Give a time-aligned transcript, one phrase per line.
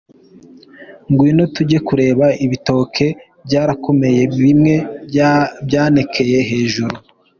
[1.11, 3.05] “Ngwino tujye kureba ibitoke
[3.45, 4.75] byarakomeye, bimwe
[5.67, 6.95] byanekeye hejuru.”